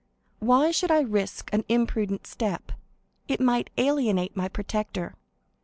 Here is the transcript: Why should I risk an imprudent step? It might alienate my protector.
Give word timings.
Why 0.39 0.71
should 0.71 0.89
I 0.89 1.01
risk 1.01 1.51
an 1.53 1.63
imprudent 1.69 2.25
step? 2.25 2.71
It 3.27 3.39
might 3.39 3.69
alienate 3.77 4.35
my 4.35 4.47
protector. 4.49 5.13